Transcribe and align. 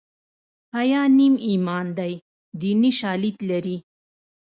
حیا 0.75 1.01
نیم 1.17 1.33
ایمان 1.47 1.85
دی 1.97 2.13
دیني 2.59 2.91
شالید 2.99 3.37
لري 3.49 3.77